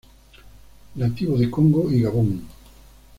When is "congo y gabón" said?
1.51-2.41